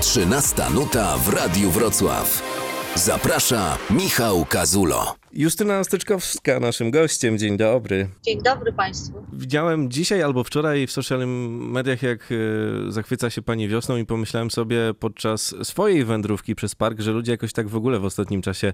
[0.00, 2.57] 13 nuta w Radiu Wrocław.
[2.98, 5.14] Zaprasza Michał Kazulo.
[5.32, 7.38] Justyna Styczkowska naszym gościem.
[7.38, 8.08] Dzień dobry.
[8.22, 9.26] Dzień dobry Państwu.
[9.32, 14.50] Widziałem dzisiaj albo wczoraj w social mediach, jak e, zachwyca się pani wiosną i pomyślałem
[14.50, 18.72] sobie podczas swojej wędrówki przez park, że ludzie jakoś tak w ogóle w ostatnim czasie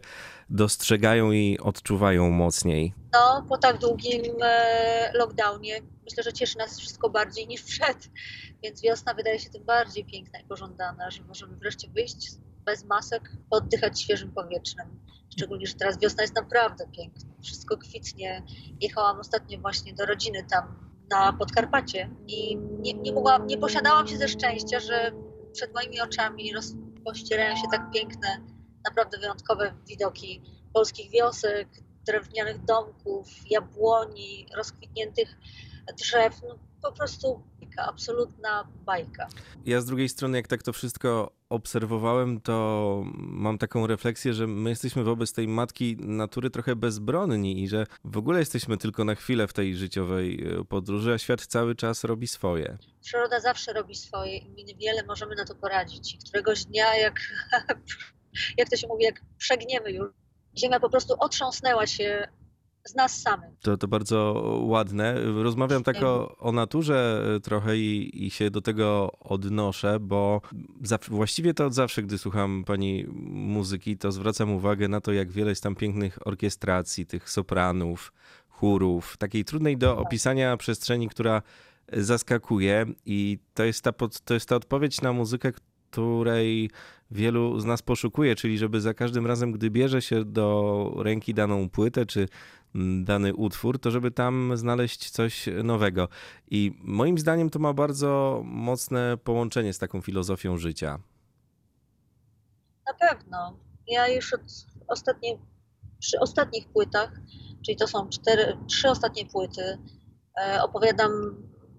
[0.51, 2.95] dostrzegają i odczuwają mocniej.
[3.13, 8.11] No, po tak długim e, lockdownie myślę, że cieszy nas wszystko bardziej niż przed,
[8.63, 12.31] więc wiosna wydaje się tym bardziej piękna i pożądana, że możemy wreszcie wyjść
[12.65, 15.01] bez masek, oddychać świeżym powietrzem.
[15.33, 17.31] Szczególnie, że teraz wiosna jest naprawdę piękna.
[17.43, 18.43] Wszystko kwitnie.
[18.81, 24.17] Jechałam ostatnio właśnie do rodziny tam na Podkarpacie i nie, nie, mogłam, nie posiadałam się
[24.17, 25.13] ze szczęścia, że
[25.53, 28.29] przed moimi oczami rozpościerają się tak piękne,
[28.85, 31.69] naprawdę wyjątkowe widoki polskich wiosek,
[32.07, 35.37] drewnianych domków, jabłoni, rozkwitniętych
[35.99, 36.41] drzew.
[36.49, 37.43] No, po prostu
[37.77, 39.27] absolutna bajka.
[39.67, 44.71] Ja z drugiej strony, jak tak to wszystko obserwowałem, to mam taką refleksję, że my
[44.71, 49.47] jesteśmy wobec tej matki natury trochę bezbronni i że w ogóle jesteśmy tylko na chwilę
[49.47, 52.79] w tej życiowej e, podróży, a świat cały czas robi swoje.
[53.01, 56.15] Przyroda zawsze robi swoje i my niewiele możemy na to poradzić.
[56.15, 57.15] I któregoś dnia, jak,
[58.59, 60.13] jak to się mówi, jak przegniemy już,
[60.59, 62.29] ziemia po prostu otrząsnęła się
[62.85, 63.51] z nas samych.
[63.63, 65.15] To, to bardzo ładne.
[65.43, 70.41] Rozmawiam tak o, o naturze trochę i, i się do tego odnoszę, bo
[70.83, 75.31] za, właściwie to od zawsze, gdy słucham pani muzyki, to zwracam uwagę na to, jak
[75.31, 78.13] wiele jest tam pięknych orkiestracji, tych sopranów,
[78.49, 81.43] chórów, takiej trudnej do opisania przestrzeni, która
[81.93, 85.53] zaskakuje i to jest ta, pod, to jest ta odpowiedź na muzykę,
[85.95, 86.71] której
[87.11, 91.69] wielu z nas poszukuje, czyli żeby za każdym razem, gdy bierze się do ręki daną
[91.71, 92.29] płytę czy
[93.05, 96.09] dany utwór, to żeby tam znaleźć coś nowego.
[96.51, 100.99] I moim zdaniem to ma bardzo mocne połączenie z taką filozofią życia.
[102.87, 103.59] Na pewno.
[103.87, 104.35] Ja już
[104.89, 105.03] od
[106.01, 107.21] przy ostatnich płytach,
[107.67, 109.79] czyli to są cztery, trzy ostatnie płyty,
[110.43, 111.11] e, opowiadam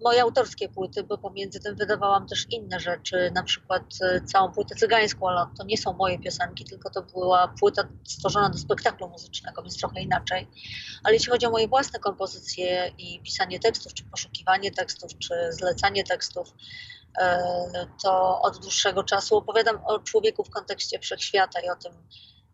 [0.04, 4.76] moje autorskie płyty, bo pomiędzy tym wydawałam też inne rzeczy, na przykład e, całą płytę
[4.76, 9.62] cygańską, ale to nie są moje piosenki, tylko to była płyta stworzona do spektaklu muzycznego,
[9.62, 10.48] więc trochę inaczej.
[11.04, 16.04] Ale jeśli chodzi o moje własne kompozycje i pisanie tekstów, czy poszukiwanie tekstów, czy zlecanie
[16.04, 16.54] tekstów,
[17.18, 21.94] e, to od dłuższego czasu opowiadam o człowieku w kontekście wszechświata i o tym,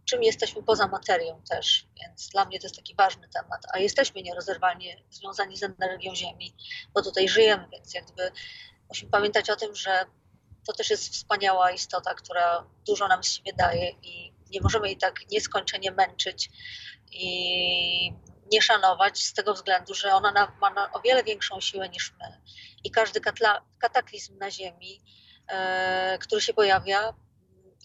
[0.05, 4.21] czym jesteśmy poza materią też, więc dla mnie to jest taki ważny temat, a jesteśmy
[4.21, 6.55] nierozerwalnie związani z energią Ziemi,
[6.93, 8.31] bo tutaj żyjemy, więc jakby
[8.89, 10.05] musimy pamiętać o tym, że
[10.67, 14.97] to też jest wspaniała istota, która dużo nam z siebie daje i nie możemy jej
[14.97, 16.49] tak nieskończenie męczyć
[17.11, 18.13] i
[18.51, 22.41] nie szanować z tego względu, że ona ma o wiele większą siłę niż my.
[22.83, 23.21] I każdy
[23.79, 25.01] kataklizm na Ziemi,
[25.47, 27.13] e, który się pojawia,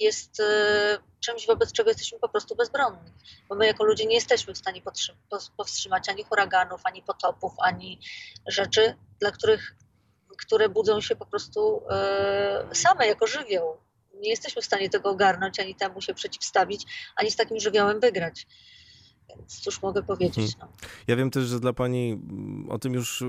[0.01, 3.13] jest e, czymś, wobec czego jesteśmy po prostu bezbronni.
[3.49, 4.83] Bo my jako ludzie nie jesteśmy w stanie
[5.57, 8.01] powstrzymać ani huraganów, ani potopów, ani
[8.49, 9.75] rzeczy, dla których,
[10.39, 13.77] które budzą się po prostu e, same jako żywioł.
[14.15, 16.85] Nie jesteśmy w stanie tego ogarnąć, ani temu się przeciwstawić,
[17.17, 18.47] ani z takim żywiołem wygrać.
[19.29, 20.57] Więc cóż mogę powiedzieć.
[20.57, 20.77] Hmm.
[20.83, 20.89] No.
[21.07, 23.25] Ja wiem też, że dla Pani mm, o tym już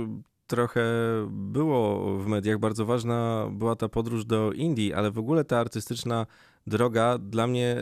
[0.48, 0.82] trochę
[1.30, 2.60] było w mediach.
[2.60, 6.26] Bardzo ważna była ta podróż do Indii, ale w ogóle ta artystyczna
[6.68, 7.76] droga dla mnie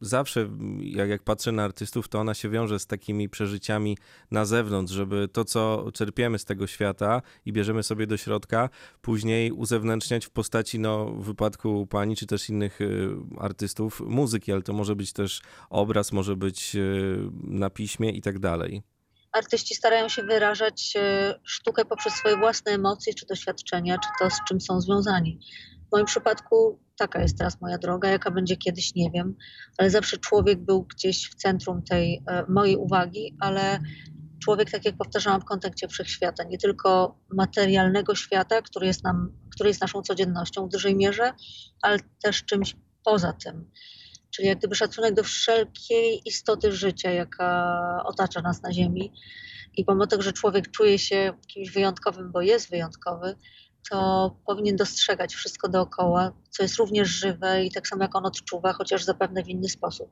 [0.00, 0.48] zawsze,
[0.80, 3.98] jak, jak patrzę na artystów, to ona się wiąże z takimi przeżyciami
[4.30, 8.68] na zewnątrz, żeby to, co czerpiemy z tego świata i bierzemy sobie do środka,
[9.00, 14.62] później uzewnętrzniać w postaci, no w wypadku pani czy też innych y, artystów, muzyki, ale
[14.62, 18.82] to może być też obraz, może być y, na piśmie i tak dalej
[19.32, 21.00] artyści starają się wyrażać y,
[21.44, 25.40] sztukę poprzez swoje własne emocje czy doświadczenia, czy to z czym są związani.
[25.92, 29.36] W moim przypadku taka jest teraz moja droga, jaka będzie kiedyś, nie wiem,
[29.78, 33.80] ale zawsze człowiek był gdzieś w centrum tej e, mojej uwagi, ale
[34.42, 39.68] człowiek, tak jak powtarzałam, w kontekście wszechświata, nie tylko materialnego świata, który jest, nam, który
[39.68, 41.32] jest naszą codziennością w dużej mierze,
[41.82, 43.70] ale też czymś poza tym.
[44.30, 49.12] Czyli jak gdyby szacunek do wszelkiej istoty życia, jaka otacza nas na Ziemi.
[49.76, 53.36] I pomimo tego, że człowiek czuje się kimś wyjątkowym, bo jest wyjątkowy,
[53.90, 58.72] to powinien dostrzegać wszystko dookoła, co jest również żywe i tak samo jak on odczuwa,
[58.72, 60.10] chociaż zapewne w inny sposób.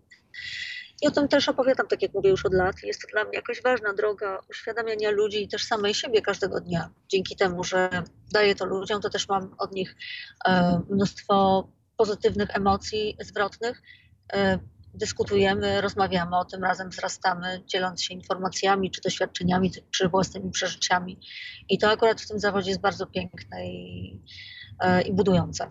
[1.02, 2.82] I o tym też opowiadam, tak jak mówię już od lat.
[2.82, 6.90] Jest to dla mnie jakaś ważna droga uświadamiania ludzi i też samej siebie każdego dnia.
[7.08, 7.90] Dzięki temu, że
[8.32, 9.96] daję to ludziom, to też mam od nich
[10.46, 13.82] e, mnóstwo pozytywnych emocji zwrotnych.
[14.32, 14.58] E,
[14.95, 21.21] dyskutujemy, rozmawiamy o tym, razem wzrastamy, dzieląc się informacjami, czy doświadczeniami, czy własnymi przeżyciami.
[21.69, 24.21] I to akurat w tym zawodzie jest bardzo piękne i,
[24.81, 25.69] e, i budujące.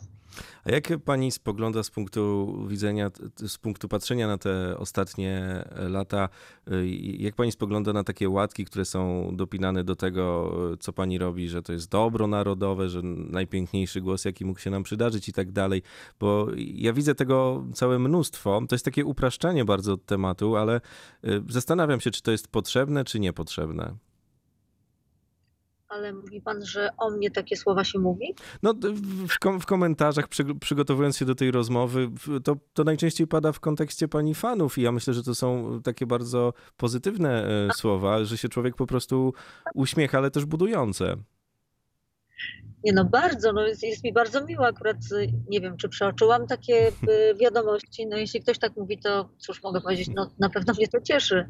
[0.63, 6.29] A jak pani spogląda z punktu widzenia, z punktu patrzenia na te ostatnie lata,
[6.71, 6.87] y,
[7.17, 11.61] jak pani spogląda na takie łatki, które są dopinane do tego, co pani robi, że
[11.61, 15.81] to jest dobro narodowe, że najpiękniejszy głos, jaki mógł się nam przydarzyć i tak dalej,
[16.19, 18.61] bo ja widzę tego całe mnóstwo.
[18.69, 20.81] To jest takie upraszczanie bardzo tematu, ale
[21.25, 24.08] y, zastanawiam się, czy to jest potrzebne, czy niepotrzebne
[25.89, 28.35] ale mówi pan, że o mnie takie słowa się mówi?
[28.63, 28.73] No,
[29.27, 32.09] w, kom w komentarzach, przy, przygotowując się do tej rozmowy,
[32.43, 36.05] to, to najczęściej pada w kontekście pani fanów i ja myślę, że to są takie
[36.05, 39.33] bardzo pozytywne e, słowa, że się człowiek po prostu
[39.73, 41.15] uśmiecha, ale też budujące.
[42.83, 44.97] Nie no, bardzo, no jest, jest mi bardzo miło akurat,
[45.49, 46.91] nie wiem, czy przeoczyłam takie e,
[47.41, 51.01] wiadomości, no jeśli ktoś tak mówi, to cóż mogę powiedzieć, no na pewno mnie to
[51.01, 51.49] cieszy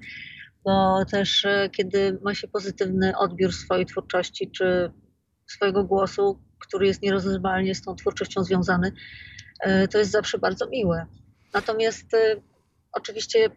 [0.63, 4.91] bo też e, kiedy ma się pozytywny odbiór swojej twórczości czy
[5.47, 8.91] swojego głosu, który jest nierozerwalnie z tą twórczością związany,
[9.59, 11.05] e, to jest zawsze bardzo miłe.
[11.53, 12.35] Natomiast e,
[12.91, 13.49] oczywiście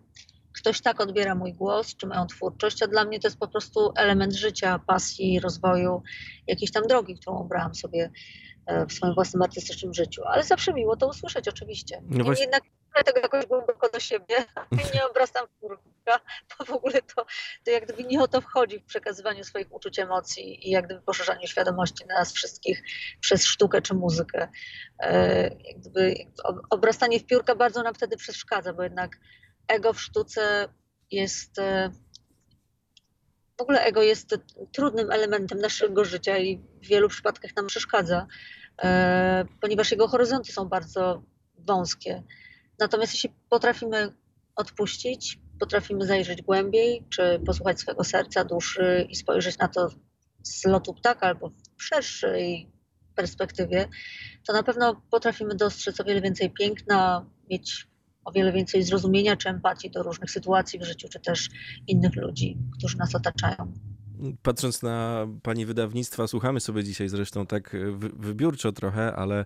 [0.59, 3.93] ktoś tak odbiera mój głos czy moją twórczość, a dla mnie to jest po prostu
[3.97, 6.03] element życia, pasji, rozwoju,
[6.47, 8.11] jakiejś tam drogi, którą obrałam sobie
[8.89, 10.23] w swoim własnym artystycznym życiu.
[10.25, 12.03] Ale zawsze miło to usłyszeć, oczywiście.
[12.09, 12.45] No właśnie...
[12.45, 12.63] Jednak
[13.05, 14.37] tego jakoś głęboko do siebie,
[14.95, 16.21] nie obracam w kurka,
[16.59, 17.27] bo w ogóle to,
[17.65, 21.01] to jak gdyby nie o to wchodzi w przekazywaniu swoich uczuć, emocji i jak gdyby
[21.01, 22.83] poszerzaniu świadomości na nas wszystkich
[23.21, 24.49] przez sztukę czy muzykę.
[24.99, 26.15] E, jak gdyby
[26.71, 29.17] obrastanie w piórka bardzo nam wtedy przeszkadza, bo jednak
[29.69, 30.69] ego w sztuce
[31.11, 31.91] jest e,
[33.59, 34.39] w ogóle ego jest
[34.73, 38.27] trudnym elementem naszego życia i w wielu przypadkach nam przeszkadza,
[38.83, 41.23] e, ponieważ jego horyzonty są bardzo
[41.59, 42.23] wąskie.
[42.83, 44.13] Natomiast jeśli potrafimy
[44.57, 49.89] odpuścić, potrafimy zajrzeć głębiej, czy posłuchać swojego serca, duszy i spojrzeć na to
[50.43, 51.49] z lotu ptaka albo
[51.79, 52.71] w szerszej
[53.15, 53.89] perspektywie,
[54.47, 57.87] to na pewno potrafimy dostrzec o wiele więcej piękna, mieć
[58.25, 61.49] o wiele więcej zrozumienia czy empatii do różnych sytuacji w życiu, czy też
[61.87, 63.73] innych ludzi, którzy nas otaczają.
[64.43, 67.77] Patrząc na pani wydawnictwa, słuchamy sobie dzisiaj zresztą tak
[68.19, 69.45] wybiórczo trochę, ale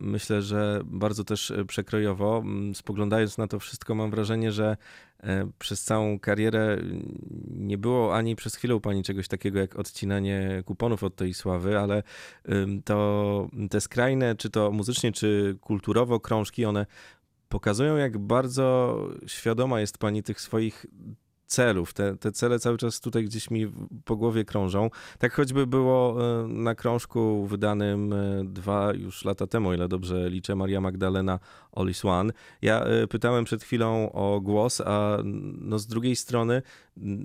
[0.00, 2.44] myślę, że bardzo też e, przekrojowo.
[2.74, 4.76] Spoglądając na to wszystko, mam wrażenie, że
[5.20, 6.78] e, przez całą karierę
[7.50, 11.78] nie było ani przez chwilę u pani czegoś takiego jak odcinanie kuponów od tej sławy,
[11.78, 12.02] ale
[12.84, 16.86] to te skrajne, czy to muzycznie, czy kulturowo krążki, one
[17.48, 20.86] pokazują, jak bardzo świadoma jest pani tych swoich
[21.48, 21.92] celów.
[21.92, 23.72] Te, te cele cały czas tutaj gdzieś mi
[24.04, 24.90] po głowie krążą.
[25.18, 30.54] Tak choćby było e, na krążku wydanym e, dwa już lata temu, ile dobrze liczę,
[30.54, 31.38] Maria Magdalena
[31.72, 32.32] All One.
[32.62, 35.18] Ja e, pytałem przed chwilą o głos, a
[35.58, 36.62] no z drugiej strony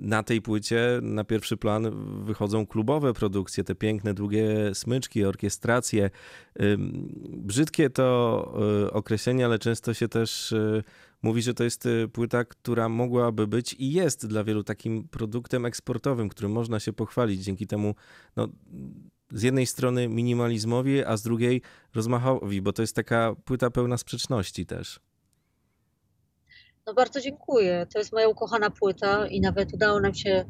[0.02, 1.90] na tej płycie na pierwszy plan
[2.24, 6.10] wychodzą klubowe produkcje, te piękne, długie smyczki, orkiestracje.
[7.26, 8.04] Brzydkie to
[8.92, 10.54] określenie, ale często się też
[11.24, 15.66] mówi, że to jest y, płyta, która mogłaby być i jest dla wielu takim produktem
[15.66, 17.44] eksportowym, którym można się pochwalić.
[17.44, 17.94] Dzięki temu
[18.36, 18.48] no,
[19.30, 21.62] z jednej strony minimalizmowi, a z drugiej
[21.94, 25.00] rozmachowi, bo to jest taka płyta pełna sprzeczności też.
[26.86, 27.86] No bardzo dziękuję.
[27.92, 30.44] To jest moja ukochana płyta i nawet udało nam się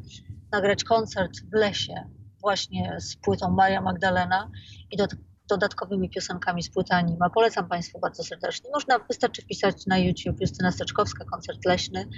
[0.51, 2.09] nagrać koncert w lesie
[2.41, 4.51] właśnie z płytą Maria Magdalena
[4.91, 5.07] i do
[5.49, 7.29] dodatkowymi piosenkami z płyty Anima.
[7.29, 8.69] Polecam Państwu bardzo serdecznie.
[8.73, 12.09] Można, wystarczy wpisać na YouTube Justyna Steczkowska, koncert leśny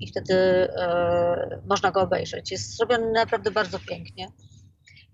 [0.00, 2.50] i wtedy e, można go obejrzeć.
[2.50, 4.28] Jest zrobiony naprawdę bardzo pięknie.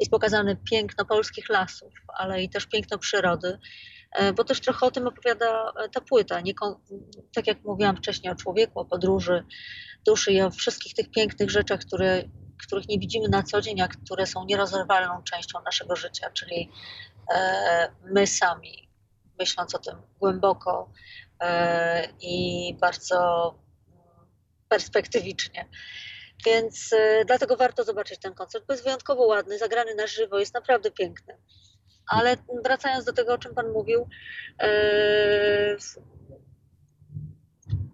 [0.00, 3.58] Jest pokazane piękno polskich lasów, ale i też piękno przyrody,
[4.12, 6.40] e, bo też trochę o tym opowiada e, ta płyta.
[6.40, 6.52] Nie,
[7.34, 9.44] tak jak mówiłam wcześniej o człowieku, o podróży,
[10.06, 12.24] duszy i o wszystkich tych pięknych rzeczach, które
[12.66, 16.70] których nie widzimy na co dzień, a które są nierozerwalną częścią naszego życia, czyli
[18.04, 18.88] my sami,
[19.38, 20.92] myśląc o tym głęboko
[21.40, 23.54] e, i bardzo
[24.68, 25.68] perspektywicznie.
[26.46, 30.54] Więc e, dlatego warto zobaczyć ten koncert, bo jest wyjątkowo ładny, zagrany na żywo, jest
[30.54, 31.36] naprawdę piękny.
[32.06, 34.08] Ale wracając do tego, o czym Pan mówił,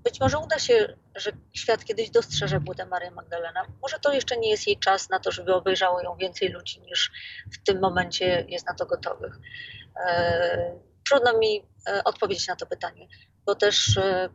[0.05, 3.63] być może uda się, że świat kiedyś dostrzeże płytę Maria Magdalena.
[3.83, 7.11] Może to jeszcze nie jest jej czas na to, żeby obejrzało ją więcej ludzi niż
[7.53, 9.39] w tym momencie jest na to gotowych.
[10.07, 13.09] E, trudno mi e, odpowiedzieć na to pytanie,
[13.47, 14.29] bo też e,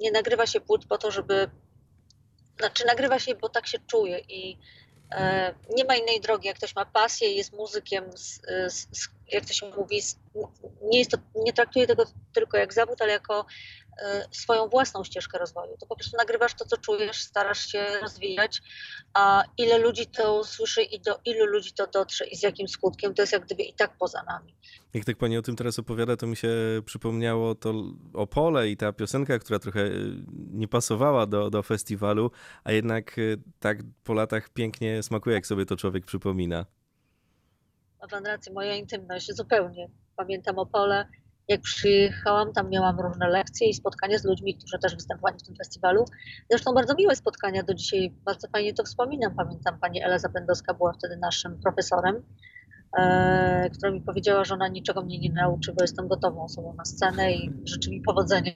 [0.00, 1.50] nie nagrywa się płyt po to, żeby.
[2.58, 4.58] Znaczy, nagrywa się, bo tak się czuje i
[5.76, 6.48] nie ma innej drogi.
[6.48, 10.00] Jak ktoś ma pasję jest muzykiem, z, z, jak to się mówi,
[10.82, 13.46] nie, jest to, nie traktuje tego tylko jak zawód, ale jako
[14.30, 15.76] swoją własną ścieżkę rozwoju.
[15.80, 18.62] To po prostu nagrywasz to, co czujesz, starasz się rozwijać,
[19.14, 23.14] a ile ludzi to usłyszy i do ilu ludzi to dotrze i z jakim skutkiem,
[23.14, 24.54] to jest jak gdyby i tak poza nami.
[24.94, 26.48] Jak tak pani o tym teraz opowiada, to mi się
[26.84, 27.74] przypomniało to
[28.14, 30.16] Opole i ta piosenka, która trochę y,
[30.52, 32.30] nie pasowała do, do festiwalu,
[32.64, 36.66] a jednak y, tak po latach pięknie smakuje, jak sobie to człowiek przypomina.
[38.00, 39.90] Ma pan rację, moja intymność zupełnie.
[40.16, 41.08] Pamiętam Opole,
[41.50, 45.56] jak przyjechałam, tam miałam różne lekcje i spotkania z ludźmi, którzy też występowali w tym
[45.56, 46.04] festiwalu.
[46.50, 49.34] Zresztą bardzo miłe spotkania, do dzisiaj bardzo fajnie to wspominam.
[49.34, 52.22] Pamiętam, pani Ela Zapędowska była wtedy naszym profesorem,
[52.98, 56.84] e, która mi powiedziała, że ona niczego mnie nie nauczy, bo jestem gotową osobą na
[56.84, 58.52] scenę i życzy mi powodzenia.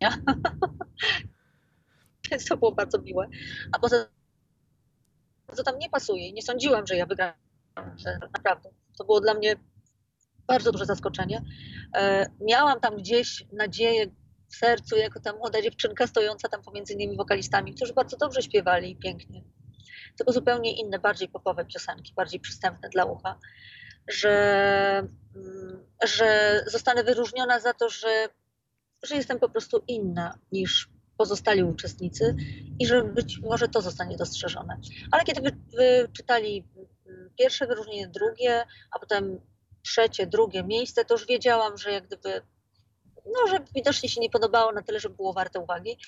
[2.30, 3.28] Więc to było bardzo miłe.
[3.72, 3.96] A poza
[5.46, 7.32] tym, co tam nie pasuje, nie sądziłam, że ja wygram.
[8.20, 8.70] Naprawdę.
[8.98, 9.56] To było dla mnie
[10.46, 11.42] bardzo duże zaskoczenie.
[11.94, 14.06] E, miałam tam gdzieś nadzieję
[14.48, 18.90] w sercu, jako ta młoda dziewczynka stojąca tam pomiędzy innymi wokalistami, którzy bardzo dobrze śpiewali
[18.90, 19.44] i pięknie.
[20.16, 23.38] Tylko zupełnie inne, bardziej popowe piosenki, bardziej przystępne dla ucha,
[24.08, 28.28] że, mm, że zostanę wyróżniona za to, że,
[29.02, 32.36] że jestem po prostu inna niż pozostali uczestnicy
[32.78, 34.80] i że być może to zostanie dostrzeżone.
[35.10, 36.64] Ale kiedy wyczytali
[37.06, 39.40] mm, pierwsze wyróżnienie, drugie, a potem
[39.84, 42.42] trzecie, drugie miejsce, to już wiedziałam, że jak gdyby,
[43.26, 45.98] no, że widocznie się nie podobało na tyle, że było warte uwagi.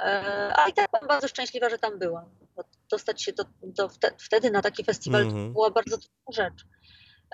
[0.00, 2.24] E, a i tak byłam bardzo szczęśliwa, że tam byłam.
[2.90, 5.52] Dostać się do, do wtedy na taki festiwal mm -hmm.
[5.52, 6.64] była bardzo trudna rzecz.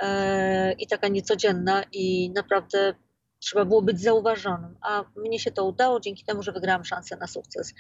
[0.03, 2.95] E, I taka niecodzienna i naprawdę
[3.39, 7.27] trzeba było być zauważonym, a mnie się to udało dzięki temu, że wygrałam szansę na
[7.27, 7.75] sukces.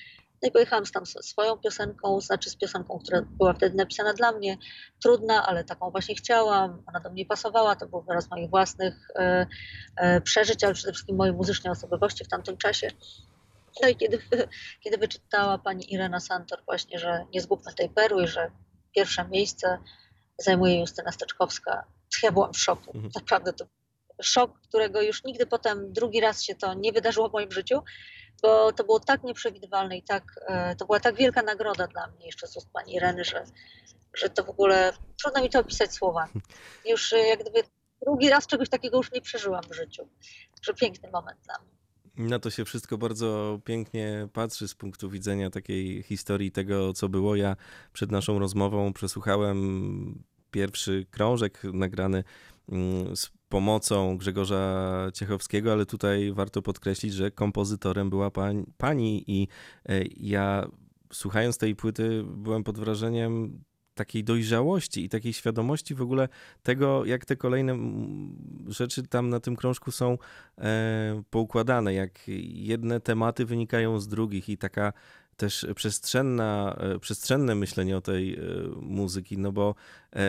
[0.44, 4.58] No i pojechałam tam swoją piosenką, znaczy z piosenką, która była wtedy napisana dla mnie,
[5.02, 9.46] trudna, ale taką właśnie chciałam, ona do mnie pasowała, to był wyraz moich własnych e,
[9.96, 12.90] e, przeżyć, ale przede wszystkim mojej muzycznej osobowości w tamtym czasie.
[13.82, 14.18] No i kiedy,
[14.84, 18.50] kiedy wyczytała pani Irena Santor właśnie, że nie zgubmy tej perły, że
[18.94, 19.78] pierwsze miejsce
[20.38, 21.84] zajmuje Justyna Steczkowska,
[22.22, 22.90] ja byłam w szoku.
[22.94, 23.10] Mhm.
[23.14, 23.64] Naprawdę to
[24.22, 27.82] szok, którego już nigdy potem drugi raz się to nie wydarzyło w moim życiu,
[28.44, 32.26] bo to było tak nieprzewidywalne i tak, e, to była tak wielka nagroda dla mnie
[32.26, 33.44] jeszcze z ust pani Ireny, że,
[34.14, 36.32] że to w ogóle trudno mi to opisać słowami.
[36.90, 37.62] Już e, jak gdyby
[38.02, 40.08] drugi raz czegoś takiego już nie przeżyłam w życiu.
[40.54, 41.74] Także piękny moment dla mnie.
[42.28, 47.36] Na to się wszystko bardzo pięknie patrzy z punktu widzenia takiej historii tego, co było.
[47.36, 47.56] Ja
[47.92, 52.24] przed naszą rozmową przesłuchałem pierwszy krążek nagrany
[52.68, 59.48] mm, z pomocą Grzegorza Ciechowskiego, ale tutaj warto podkreślić, że kompozytorem była pań, pani i
[59.88, 60.66] e, ja
[61.12, 63.60] słuchając tej płyty byłem pod wrażeniem
[63.94, 66.28] takiej dojrzałości i takiej świadomości w ogóle
[66.62, 67.78] tego, jak te kolejne
[68.66, 70.18] rzeczy tam na tym krążku są
[70.58, 74.92] e, poukładane, jak jedne tematy wynikają z drugich i taka
[75.36, 78.38] też przestrzenna, e, przestrzenne myślenie o tej e,
[78.80, 79.74] muzyki, no bo
[80.16, 80.20] e,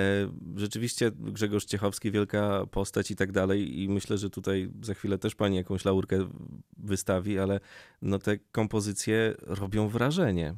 [0.55, 5.35] rzeczywiście Grzegorz Ciechowski, wielka postać i tak dalej i myślę, że tutaj za chwilę też
[5.35, 6.29] pani jakąś laurkę
[6.77, 7.59] wystawi, ale
[8.01, 10.55] no te kompozycje robią wrażenie.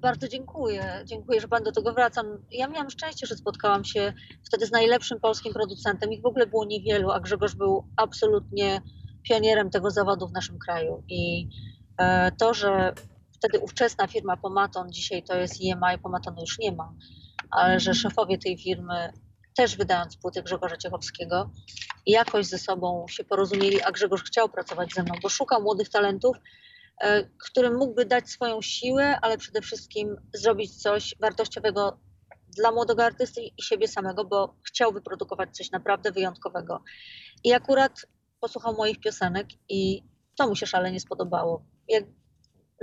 [0.00, 1.02] Bardzo dziękuję.
[1.04, 2.26] Dziękuję, że Pan do tego wracam.
[2.50, 4.12] Ja miałam szczęście, że spotkałam się
[4.44, 6.12] wtedy z najlepszym polskim producentem.
[6.12, 8.82] Ich w ogóle było niewielu, a Grzegorz był absolutnie
[9.22, 11.02] pionierem tego zawodu w naszym kraju.
[11.08, 11.48] I
[12.38, 12.94] to, że
[13.32, 16.94] wtedy ówczesna firma Pomaton, dzisiaj to jest EMI, Pomatonu już nie ma,
[17.50, 19.12] ale że szefowie tej firmy
[19.56, 21.50] też wydając płyty Grzegorza Ciechowskiego,
[22.06, 26.36] jakoś ze sobą się porozumieli, a Grzegorz chciał pracować ze mną, bo szukał młodych talentów,
[27.00, 32.00] e, którym mógłby dać swoją siłę, ale przede wszystkim zrobić coś wartościowego
[32.56, 36.82] dla młodego artysty i siebie samego, bo chciał wyprodukować coś naprawdę wyjątkowego.
[37.44, 38.06] I akurat
[38.40, 40.02] posłuchał moich piosenek i
[40.36, 42.04] to mu się szalenie spodobało jak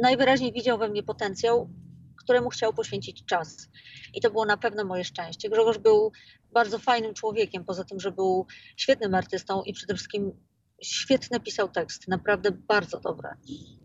[0.02, 1.70] najwyraźniej widział we mnie potencjał,
[2.18, 3.70] któremu chciał poświęcić czas.
[4.14, 5.50] I to było na pewno moje szczęście.
[5.50, 6.12] Grzegorz był
[6.52, 8.46] bardzo fajnym człowiekiem, poza tym, że był
[8.78, 10.32] świetnym artystą i przede wszystkim
[10.84, 13.30] świetnie pisał tekst, naprawdę bardzo dobre.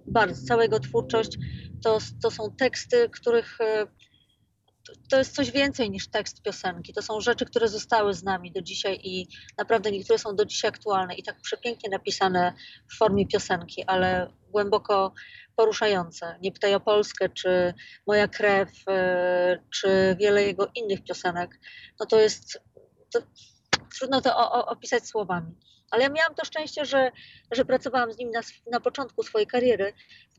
[0.06, 0.46] Bardzo.
[0.46, 1.38] Cała jego twórczość
[1.82, 3.86] to, to są teksty, których e,
[5.10, 6.92] to jest coś więcej niż tekst piosenki.
[6.92, 10.68] To są rzeczy, które zostały z nami do dzisiaj i naprawdę niektóre są do dzisiaj
[10.68, 12.52] aktualne i tak przepięknie napisane
[12.92, 15.12] w formie piosenki, ale głęboko
[15.56, 16.38] poruszające.
[16.42, 17.74] Nie pytaj o Polskę, czy
[18.06, 21.60] Moja krew, e, czy wiele jego innych piosenek.
[22.00, 22.60] No to jest,
[23.12, 23.20] to,
[23.98, 25.54] trudno to opisać słowami.
[25.94, 27.10] Ale ja miałam to szczęście, że,
[27.50, 28.40] że pracowałam z nim na,
[28.72, 29.92] na początku swojej kariery.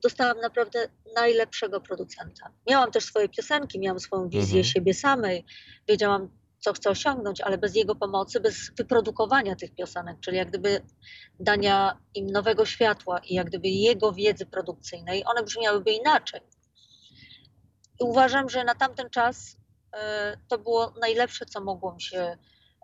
[0.03, 2.51] Dostałam naprawdę najlepszego producenta.
[2.69, 4.63] Miałam też swoje piosenki, miałam swoją wizję mhm.
[4.63, 5.45] siebie samej.
[5.87, 10.81] Wiedziałam, co chce osiągnąć, ale bez jego pomocy, bez wyprodukowania tych piosenek, czyli jak gdyby
[11.39, 16.41] dania im nowego światła i jak gdyby jego wiedzy produkcyjnej, one brzmiałyby inaczej.
[17.99, 19.57] I uważam, że na tamten czas
[19.93, 22.37] e, to było najlepsze, co mogło mi się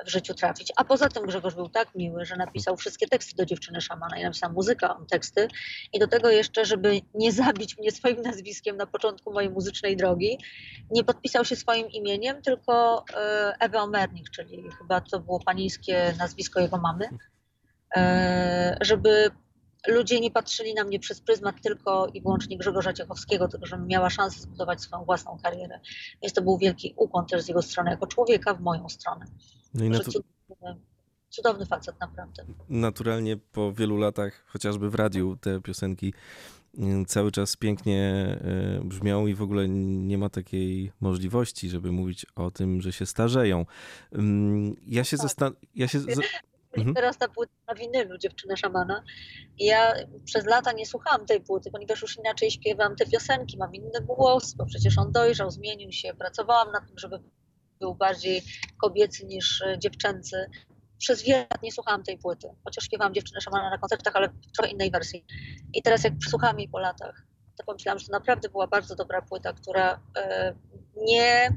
[0.05, 0.73] w życiu trafić.
[0.75, 4.23] A poza tym Grzegorz był tak miły, że napisał wszystkie teksty do dziewczyny szamana i
[4.23, 5.47] napisał muzykę, on teksty.
[5.93, 10.37] I do tego jeszcze, żeby nie zabić mnie swoim nazwiskiem na początku mojej muzycznej drogi,
[10.91, 16.59] nie podpisał się swoim imieniem, tylko e, Ewa Omernik, czyli chyba to było panieńskie nazwisko
[16.59, 17.09] jego mamy,
[17.95, 19.31] e, żeby
[19.87, 24.09] ludzie nie patrzyli na mnie przez pryzmat tylko i wyłącznie Grzegorza Ciechowskiego, tylko żebym miała
[24.09, 25.79] szansę zbudować swoją własną karierę.
[26.21, 29.25] Więc to był wielki ukłon też z jego strony jako człowieka w moją stronę.
[29.73, 30.81] No i Że natu- cudowny,
[31.29, 32.45] cudowny facet naprawdę.
[32.69, 36.13] naturalnie po wielu latach, chociażby w radiu, te piosenki
[36.77, 38.27] mm, cały czas pięknie
[38.81, 43.05] y, brzmią i w ogóle nie ma takiej możliwości, żeby mówić o tym, że się
[43.05, 43.65] starzeją.
[44.15, 45.23] Ym, Ja się Tak.
[45.23, 45.53] zastan...
[45.75, 45.99] Ja się...
[46.77, 46.95] Mhm.
[46.95, 49.03] Teraz ta płyta na winylu Dziewczyna Szamana.
[49.57, 49.93] I ja
[50.25, 54.53] przez lata nie słuchałam tej płyty, ponieważ już inaczej śpiewam te piosenki, mam inny głos,
[54.53, 56.13] bo przecież on dojrzał, zmienił się.
[56.13, 57.19] Pracowałam nad tym, żeby
[57.79, 58.41] był bardziej
[58.81, 60.49] kobiecy niż e, dziewczęcy.
[60.97, 64.51] Przez wiele lat nie słuchałam tej płyty, chociaż śpiewałam Dziewczynę Szamana na koncertach, ale w
[64.55, 65.25] trochę innej wersji.
[65.73, 67.23] I teraz jak słuchałam jej po latach,
[67.57, 70.55] to pomyślałam, że to naprawdę była bardzo dobra płyta, która e,
[70.95, 71.49] nie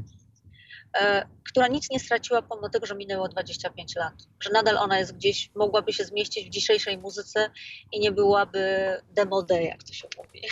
[1.45, 4.15] która nic nie straciła pomimo tego, że minęło 25 lat.
[4.41, 7.51] Że nadal ona jest gdzieś, mogłaby się zmieścić w dzisiejszej muzyce
[7.93, 10.43] i nie byłaby demode, jak to się mówi.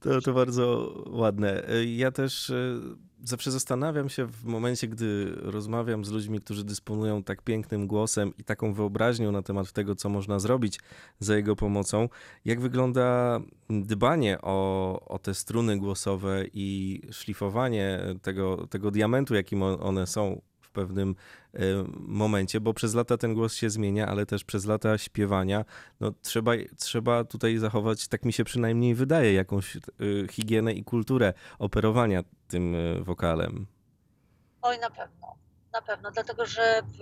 [0.00, 1.62] To, to bardzo ładne.
[1.84, 2.80] Ja też e,
[3.28, 8.44] zawsze zastanawiam się w momencie, gdy rozmawiam z ludźmi, którzy dysponują tak pięknym głosem i
[8.44, 10.80] taką wyobraźnią na temat tego, co można zrobić
[11.18, 12.08] za jego pomocą,
[12.44, 13.40] jak wygląda
[13.70, 20.40] dbanie o, o te struny głosowe i szlifowanie tego, tego diamentu, jakim one są
[20.76, 21.14] pewnym
[21.54, 21.60] e,
[21.98, 25.64] momencie, bo przez lata ten głos się zmienia, ale też przez lata śpiewania
[26.00, 29.80] no, trzeba, trzeba tutaj zachować, tak mi się przynajmniej wydaje, jakąś y,
[30.30, 33.66] higienę i kulturę operowania tym y, wokalem.
[34.62, 35.36] Oj, na pewno.
[35.72, 36.98] Na pewno, dlatego że w,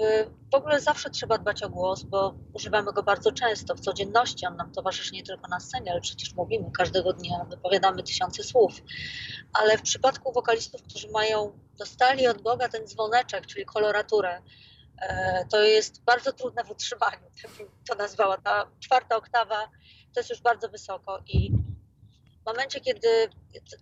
[0.52, 4.46] w ogóle zawsze trzeba dbać o głos, bo używamy go bardzo często w codzienności.
[4.46, 8.72] On nam towarzyszy nie tylko na scenie, ale przecież mówimy każdego dnia, wypowiadamy tysiące słów.
[9.52, 14.42] Ale w przypadku wokalistów, którzy mają, dostali od Boga ten dzwoneczek, czyli koloraturę,
[15.00, 17.30] e, to jest bardzo trudne w utrzymaniu.
[17.42, 18.38] Tak bym to nazwała.
[18.38, 19.68] Ta czwarta oktawa
[20.14, 21.50] to jest już bardzo wysoko i
[22.44, 23.08] w momencie, kiedy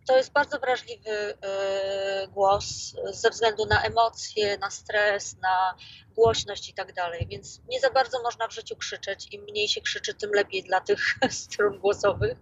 [0.06, 5.74] to jest bardzo wrażliwy e, głos ze względu na emocje, na stres, na
[6.14, 9.28] głośność i tak dalej, więc nie za bardzo można w życiu krzyczeć.
[9.32, 10.98] Im mniej się krzyczy, tym lepiej dla tych
[11.44, 12.38] strun głosowych.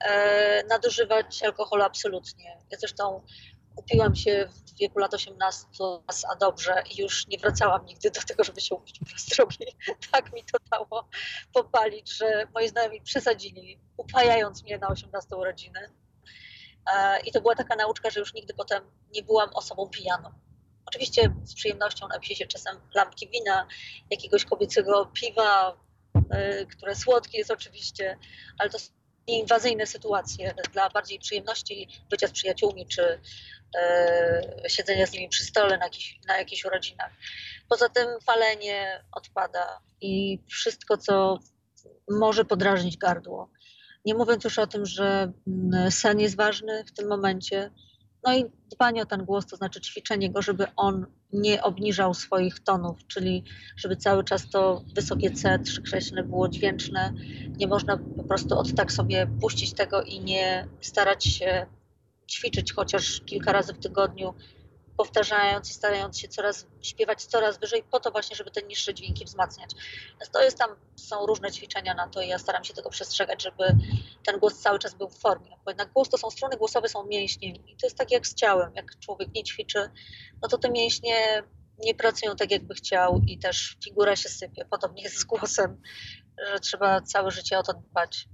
[0.00, 2.58] E, nadużywać alkoholu absolutnie.
[2.70, 3.22] Ja zresztą
[3.76, 5.66] upiłam się w wieku lat 18
[6.08, 9.26] raz, a dobrze i już nie wracałam nigdy do tego, żeby się upić po raz
[9.26, 9.76] drugi.
[10.12, 11.08] Tak mi to dało
[11.52, 15.80] popalić, że moi znajomi przesadzili, upajając mnie na 18 urodziny.
[16.94, 18.84] E, I to była taka nauczka, że już nigdy potem
[19.14, 20.30] nie byłam osobą pijaną.
[20.86, 23.66] Oczywiście z przyjemnością napiję się czasem lampki wina,
[24.10, 25.76] jakiegoś kobiecego piwa,
[26.30, 28.18] e, które słodkie jest oczywiście,
[28.58, 28.92] ale to są
[29.26, 33.20] inwazyjne sytuacje dla bardziej przyjemności bycia z przyjaciółmi, czy
[34.68, 37.12] siedzenia z nimi przy stole na, jakiś, na jakichś urodzinach.
[37.68, 41.38] Poza tym palenie odpada i wszystko, co
[42.10, 43.50] może podrażnić gardło.
[44.04, 47.70] Nie mówiąc już o tym, że mm, sen jest ważny w tym momencie.
[48.26, 52.60] No i dbanie o ten głos, to znaczy ćwiczenie go, żeby on nie obniżał swoich
[52.60, 53.44] tonów, czyli
[53.76, 57.12] żeby cały czas to wysokie C trzykreślne było dźwięczne.
[57.56, 61.66] Nie można po prostu od tak sobie puścić tego i nie starać się
[62.30, 64.34] ćwiczyć chociaż kilka razy w tygodniu,
[64.96, 69.24] powtarzając i starając się coraz śpiewać coraz wyżej, po to właśnie, żeby te niższe dźwięki
[69.24, 69.70] wzmacniać.
[70.20, 73.42] Więc to jest tam, są różne ćwiczenia na to i ja staram się tego przestrzegać,
[73.42, 73.76] żeby
[74.26, 75.50] ten głos cały czas był w formie.
[75.64, 78.34] Bo jednak głos to są struny głosowe, są mięśnie i to jest tak jak z
[78.34, 78.72] ciałem.
[78.74, 79.90] Jak człowiek nie ćwiczy,
[80.42, 81.42] no to te mięśnie
[81.78, 84.64] nie pracują tak, jakby chciał i też figura się sypie.
[84.70, 85.82] Podobnie jest z głosem,
[86.52, 88.28] że trzeba całe życie o to dbać.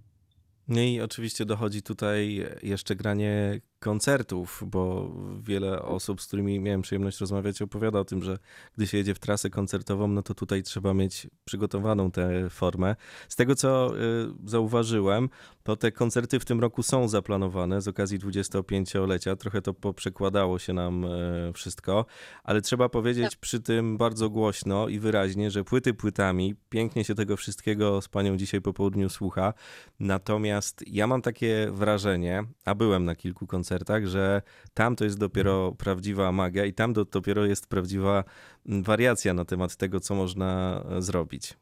[0.68, 7.20] No i oczywiście dochodzi tutaj jeszcze granie koncertów, bo wiele osób, z którymi miałem przyjemność
[7.20, 8.38] rozmawiać, opowiada o tym, że
[8.76, 12.96] gdy się jedzie w trasę koncertową, no to tutaj trzeba mieć przygotowaną tę formę.
[13.28, 14.00] Z tego, co y,
[14.44, 15.28] zauważyłem,
[15.62, 19.36] to te koncerty w tym roku są zaplanowane z okazji 25-lecia.
[19.36, 22.06] Trochę to poprzekładało się nam y, wszystko,
[22.44, 27.36] ale trzeba powiedzieć przy tym bardzo głośno i wyraźnie, że płyty płytami, pięknie się tego
[27.36, 29.54] wszystkiego z panią dzisiaj po południu słucha,
[30.00, 34.42] natomiast ja mam takie wrażenie, a byłem na kilku koncertach, koncertach, że
[34.74, 38.24] tam to jest dopiero prawdziwa magia i tam do, dopiero jest prawdziwa
[38.66, 41.54] wariacja na temat tego, co można e, zrobić.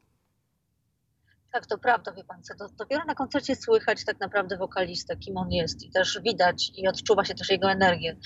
[1.53, 5.51] Tak, to prawda, wie pan co, dopiero na koncercie słychać tak naprawdę wokalistę, kim on
[5.51, 8.17] jest i też widać i odczuwa się też jego energię.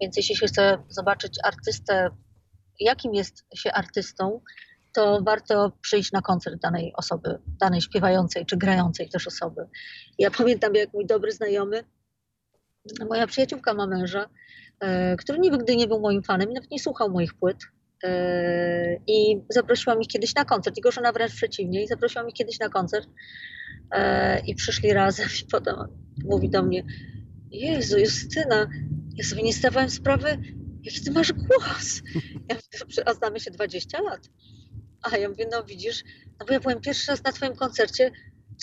[0.00, 2.10] Więc jeśli się chce zobaczyć artystę,
[2.80, 4.40] jakim jest się artystą,
[4.92, 9.68] to warto przyjść na koncert danej osoby, danej śpiewającej czy grającej też osoby.
[10.18, 11.84] Ja pamiętam, jak mój dobry znajomy,
[13.08, 14.28] moja przyjaciółka ma męża,
[14.80, 17.58] e, który nigdy nie był moim fanem, nawet nie słuchał moich płyt.
[18.04, 20.76] E, I zaprosiła mich kiedyś na koncert.
[20.76, 21.84] Jego żona wręcz przeciwnie.
[21.84, 23.08] I zaprosiła mich kiedyś na koncert.
[23.90, 25.28] E, I przyszli razem.
[25.42, 25.76] I potem
[26.24, 26.84] mówi do mnie:
[27.50, 28.68] Jezu, Justyna,
[29.14, 30.38] ja sobie nie zdawałem sprawy,
[30.82, 32.02] jaki ty masz głos.
[32.48, 34.20] Ja mówię, a znamy się 20 lat.
[35.02, 36.04] A ja mówię, no widzisz,
[36.40, 38.10] no bo ja byłem pierwszy raz na twoim koncercie,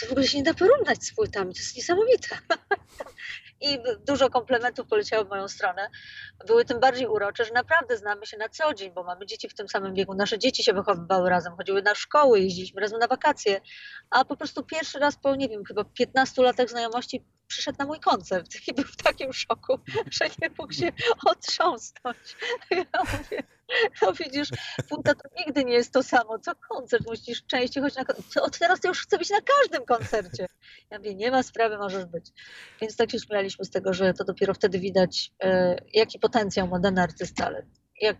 [0.02, 2.38] to w ogóle się nie da porównać z płytami, to jest niesamowite.
[3.62, 5.90] I dużo komplementów poleciało w moją stronę.
[6.48, 9.54] Były tym bardziej urocze, że naprawdę znamy się na co dzień, bo mamy dzieci w
[9.54, 10.14] tym samym wieku.
[10.14, 13.62] Nasze dzieci się wychowywały razem, chodziły na szkoły, jeździliśmy razem na wakacje.
[14.10, 18.00] A po prostu pierwszy raz po, nie wiem, chyba 15 latach znajomości przyszedł na mój
[18.00, 19.80] koncert i był w takim szoku,
[20.22, 20.92] że nie mógł się
[21.26, 22.18] otrząsnąć.
[22.72, 23.44] Ja mówię,
[24.02, 24.50] no widzisz,
[24.90, 27.08] płyta to nigdy nie jest to samo, co koncert.
[27.08, 28.42] Musisz częściej chodzić na.
[28.42, 30.48] Od teraz to już chcę być na każdym koncercie.
[30.92, 32.26] Ja mówię, nie ma sprawy, możesz być.
[32.82, 36.80] Więc tak się śmialiśmy z tego, że to dopiero wtedy widać, e, jaki potencjał ma
[36.80, 37.66] dany artysta, ale
[38.02, 38.18] jak,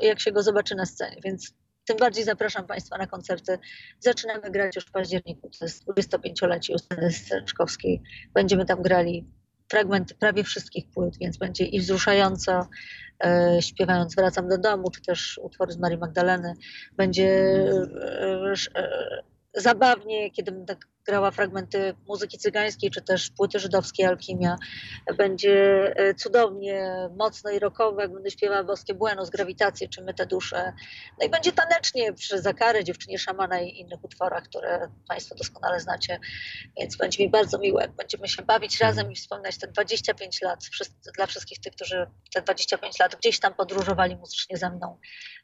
[0.00, 1.16] jak się go zobaczy na scenie.
[1.24, 3.58] Więc tym bardziej zapraszam Państwa na koncerty.
[4.00, 8.02] Zaczynamy grać już w październiku, to jest 25-lecie Justyny Streczkowskiej.
[8.34, 9.26] Będziemy tam grali
[9.70, 12.68] fragmenty prawie wszystkich płyt, więc będzie i wzruszająco,
[13.24, 16.54] e, śpiewając Wracam do domu, czy też utwory z Marii Magdaleny.
[16.96, 19.22] Będzie e, e,
[19.54, 24.56] zabawnie, kiedy będę grała fragmenty muzyki cygańskiej, czy też płyty żydowskiej Alkimia.
[25.16, 30.26] Będzie e, cudownie, mocno i rockowo, jak będę śpiewała Boskie Buenos, Grawitację, czy My te
[30.26, 30.72] dusze.
[31.20, 36.18] No i będzie tanecznie przy Zakarę, Dziewczynie Szamana i innych utworach, które Państwo doskonale znacie.
[36.78, 40.60] Więc będzie mi bardzo miło, jak będziemy się bawić razem i wspominać te 25 lat
[41.16, 44.98] dla wszystkich tych, którzy te 25 lat gdzieś tam podróżowali muzycznie ze mną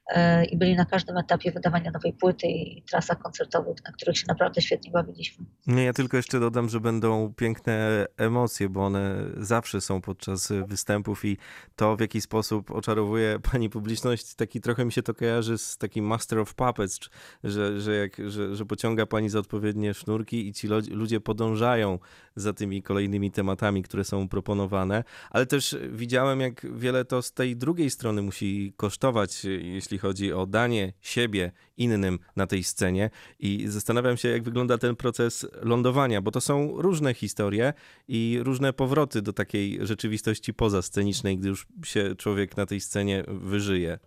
[0.07, 4.25] e, i byli na każdym etapie wydawania nowej płyty i trasach koncertowych, na których się
[4.29, 5.46] naprawdę świetnie bawiliśmy.
[5.67, 11.25] Nie, ja tylko jeszcze dodam, że będą piękne emocje, bo one zawsze są podczas występów
[11.25, 11.37] i
[11.77, 16.05] to w jaki sposób oczarowuje pani publiczność, taki trochę mi się to kojarzy z takim
[16.05, 17.01] Master of Puppets,
[17.45, 21.99] że, że, jak, że, że pociąga pani za odpowiednie sznurki i ci ludzie podążają
[22.37, 27.57] za tymi kolejnymi tematami, które są proponowane, ale też widziałem, jak wiele to z tej
[27.57, 33.11] drugiej strony musi kosztować, jeśli chodzi o danie siebie innym na tej scenie.
[33.39, 37.73] I zastanawiam się, jak wygląda ten proces lądowania, bo to są różne historie
[38.09, 43.99] i różne powroty do takiej rzeczywistości pozascenicznej, gdy już się człowiek na tej scenie wyżyje.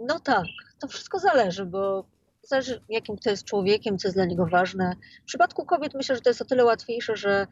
[0.00, 0.44] No tak,
[0.80, 2.04] to wszystko zależy, bo
[2.42, 4.96] zależy jakim to jest człowiekiem, co jest dla niego ważne.
[5.22, 7.46] W przypadku kobiet myślę, że to jest o tyle łatwiejsze, że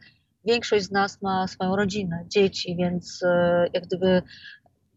[0.45, 4.21] większość z nas ma swoją rodzinę, dzieci, więc e, jak gdyby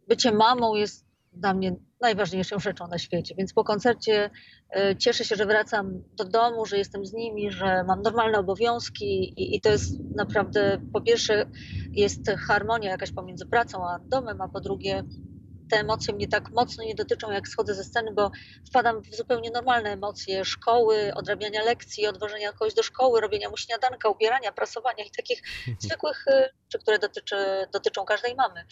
[0.09, 3.35] bycie mamą jest dla mnie najważniejszą rzeczą na świecie.
[3.39, 4.31] Więc po koncercie
[4.71, 9.35] e, cieszę się, że wracam do domu, że jestem z nimi, że mam normalne obowiązki
[9.37, 11.47] i, i to jest naprawdę, po pierwsze
[11.93, 15.05] jest harmonia jakaś pomiędzy pracą a domem, a po drugie
[15.71, 18.31] te emocje mnie tak mocno nie dotyczą, jak schodzę ze sceny, bo
[18.69, 24.09] wpadam w zupełnie normalne emocje szkoły, odrabiania lekcji, odwożenia kogoś do szkoły, robienia mu śniadanka,
[24.09, 25.43] ubierania, prasowania i takich
[25.85, 26.25] zwykłych
[26.73, 27.37] rzeczy, które dotyczy,
[27.73, 28.65] dotyczą każdej mamy.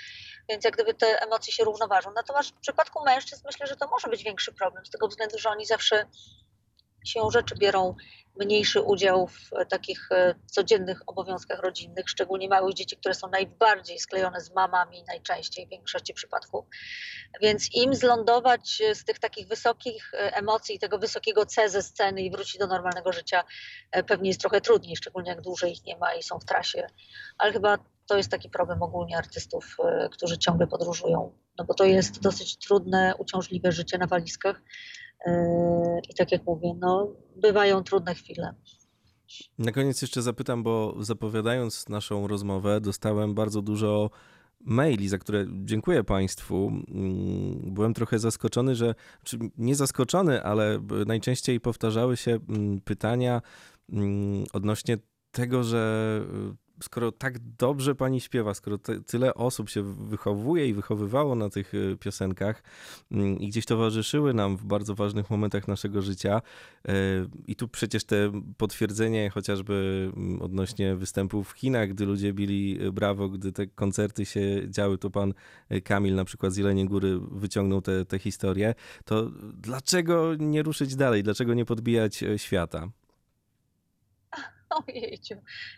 [0.49, 2.13] Więc jak gdyby te emocje się równoważą.
[2.15, 5.49] Natomiast w przypadku mężczyzn myślę, że to może być większy problem, z tego względu, że
[5.51, 6.07] oni zawsze
[7.05, 7.95] siłą rzeczy biorą
[8.37, 13.99] mniejszy udział w e, takich e, codziennych obowiązkach rodzinnych, szczególnie małych dzieci, które są najbardziej
[13.99, 16.65] sklejone z mamami najczęściej w większości przypadków.
[17.43, 22.31] Więc im zlądować z tych takich wysokich e, emocji, tego wysokiego C ze sceny i
[22.31, 23.45] wrócić do normalnego życia
[24.07, 26.87] pewnie jest trochę trudniej, szczególnie jak dłużej ich nie ma i są w trasie.
[27.39, 29.77] Ale chyba to jest taki problem ogólnie artystów,
[30.11, 34.61] którzy ciągle podróżują, no bo to jest dosyć trudne, uciążliwe życie na walizkach
[36.11, 38.55] I tak jak mówię, no, bywają trudne chwile.
[39.59, 44.11] Na koniec jeszcze zapytam, bo zapowiadając naszą rozmowę, dostałem bardzo dużo
[44.61, 46.69] maili, za które dziękuję Państwu.
[46.89, 53.43] Mm, byłem trochę zaskoczony, że, czy nie zaskoczony, ale najczęściej powtarzały się mm, pytania
[53.93, 54.99] mm, odnośnie
[55.31, 56.21] tego, że
[56.83, 61.75] skoro tak dobrze pani śpiewa, skoro te, tyle osób się wychowuje i wychowywało na tych
[61.75, 62.63] y, piosenkach
[63.13, 66.43] mm, i gdzieś towarzyszyły nam w bardzo ważnych momentach naszego życia,
[66.89, 66.91] y,
[67.47, 72.93] i tu przecież te potwierdzenie chociażby mm, odnośnie występów w Chinach, gdy ludzie bili y,
[72.93, 75.35] brawo, gdy te koncerty się działy, to pan
[75.85, 81.23] Kamil na przykład z Jeleniej Góry wyciągnął te historie, to dlaczego nie ruszyć dalej?
[81.23, 82.89] Dlaczego nie podbijać świata?
[84.89, 85.35] Ojejciu,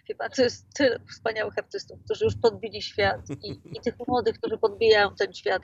[0.07, 4.59] chyba to jest tyle wspaniałych artystów, którzy już podbili świat i, i tych młodych, którzy
[4.59, 5.63] podbijają ten świat.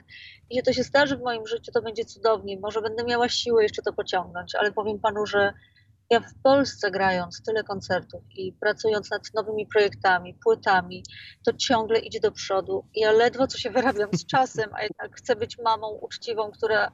[0.49, 2.59] Jeśli to się zdarzy w moim życiu, to będzie cudownie.
[2.59, 5.53] Może będę miała siłę jeszcze to pociągnąć, ale powiem panu, że
[6.09, 11.03] ja w Polsce grając tyle koncertów i pracując nad nowymi projektami, płytami,
[11.45, 12.85] to ciągle idzie do przodu.
[12.95, 16.91] Ja ledwo co się wyrabiam z czasem, a jednak chcę być mamą uczciwą, która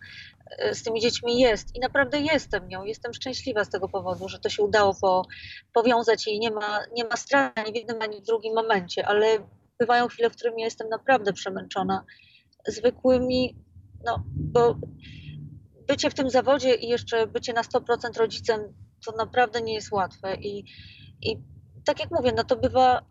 [0.57, 1.75] e, z tymi dziećmi jest.
[1.75, 2.83] I naprawdę jestem nią.
[2.83, 5.25] Jestem szczęśliwa z tego powodu, że to się udało po,
[5.73, 9.25] powiązać i nie ma, nie ma straty ani w jednym, ani w drugim momencie, ale
[9.79, 12.05] bywają chwile, w których ja jestem naprawdę przemęczona
[12.67, 13.55] zwykłymi,
[14.05, 14.75] no bo
[15.87, 18.73] bycie w tym zawodzie i jeszcze bycie na 100% rodzicem
[19.05, 20.65] to naprawdę nie jest łatwe i,
[21.21, 21.37] i
[21.85, 23.01] tak jak mówię, no to bywa,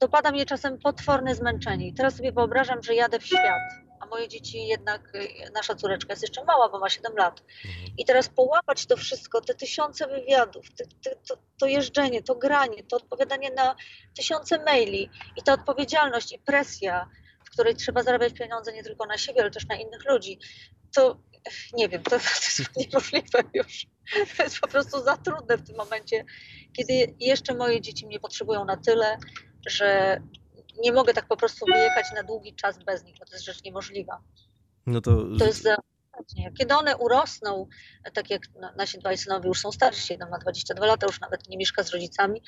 [0.00, 3.62] dopada mnie czasem potworne zmęczenie i teraz sobie wyobrażam, że jadę w świat,
[4.00, 5.12] a moje dzieci jednak,
[5.54, 7.94] nasza córeczka jest jeszcze mała, bo ma 7 lat mhm.
[7.98, 12.84] i teraz połapać to wszystko, te tysiące wywiadów, te, te, to, to jeżdżenie, to granie,
[12.84, 13.76] to odpowiadanie na
[14.16, 17.08] tysiące maili i ta odpowiedzialność i presja,
[17.44, 20.38] w której trzeba zarabiać pieniądze nie tylko na siebie, ale też na innych ludzi,
[20.94, 21.20] to
[21.74, 23.86] nie wiem, to, to jest niemożliwe już.
[24.36, 26.24] To jest po prostu za trudne w tym momencie,
[26.72, 29.18] kiedy jeszcze moje dzieci mnie potrzebują na tyle,
[29.66, 30.20] że
[30.82, 33.64] nie mogę tak po prostu wyjechać na długi czas bez nich, bo to jest rzecz
[33.64, 34.22] niemożliwa.
[34.86, 35.24] No to...
[35.38, 35.76] to jest za...
[36.58, 37.66] Kiedy one urosną,
[38.14, 38.42] tak jak
[38.76, 41.90] nasi dwaj synowie już są starsi, jeden ma 22 lata, już nawet nie mieszka z
[41.90, 42.42] rodzicami,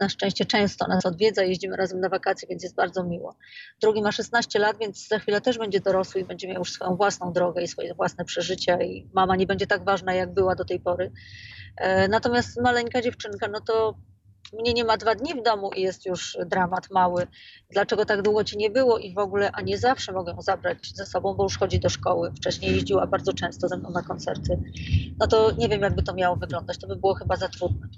[0.00, 3.36] na szczęście często nas odwiedza, jeździmy razem na wakacje, więc jest bardzo miło.
[3.80, 6.96] Drugi ma 16 lat, więc za chwilę też będzie dorosły i będzie miał już swoją
[6.96, 10.64] własną drogę i swoje własne przeżycia i mama nie będzie tak ważna, jak była do
[10.64, 11.12] tej pory.
[11.76, 13.94] E, natomiast maleńka dziewczynka, no to
[14.52, 17.26] mnie nie ma dwa dni w domu i jest już dramat mały.
[17.70, 20.92] Dlaczego tak długo ci nie było i w ogóle, a nie zawsze mogę ją zabrać
[20.94, 22.32] ze sobą, bo już chodzi do szkoły.
[22.36, 24.60] Wcześniej jeździła bardzo często ze mną na koncerty.
[25.20, 26.78] No to nie wiem, jakby to miało wyglądać.
[26.78, 27.88] To by było chyba za trudne.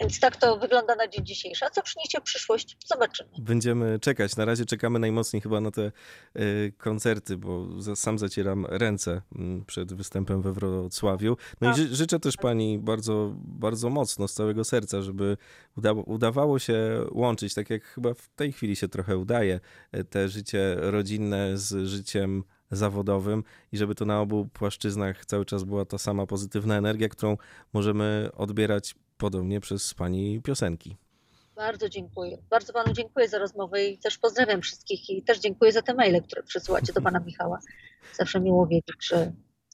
[0.00, 1.64] Więc tak to wygląda na dzień dzisiejszy.
[1.64, 2.76] A co przyniesie przyszłość?
[2.86, 3.30] Zobaczymy.
[3.38, 4.36] Będziemy czekać.
[4.36, 5.92] Na razie czekamy najmocniej chyba na te
[6.36, 9.22] y, koncerty, bo sam zacieram ręce
[9.60, 11.36] y, przed występem we Wrocławiu.
[11.60, 15.36] No i ży, życzę też pani bardzo, bardzo mocno, z całego serca, żeby
[15.76, 19.60] uda, udawało się łączyć, tak jak chyba w tej chwili się trochę udaje,
[19.92, 25.64] e, te życie rodzinne z życiem zawodowym i żeby to na obu płaszczyznach cały czas
[25.64, 27.36] była ta sama pozytywna energia, którą
[27.72, 30.96] możemy odbierać podobnie przez pani piosenki.
[31.56, 32.38] Bardzo dziękuję.
[32.50, 36.22] Bardzo panu dziękuję za rozmowę i też pozdrawiam wszystkich i też dziękuję za te maile,
[36.22, 37.58] które przysyłacie do pana Michała.
[38.18, 39.32] Zawsze miło wiedzieć, że,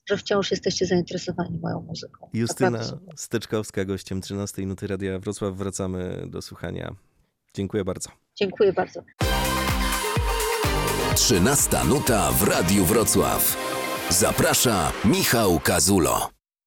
[0.09, 2.31] że wciąż jesteście zainteresowani moją muzyką.
[2.33, 2.81] Justyna
[3.17, 5.55] Steczkowska, gościem 13 Nuty Radia Wrocław.
[5.55, 6.95] Wracamy do słuchania.
[7.55, 8.11] Dziękuję bardzo.
[8.35, 9.03] Dziękuję bardzo.
[11.15, 13.57] 13 Nuta w Radiu Wrocław.
[14.11, 16.40] Zaprasza Michał Kazulo.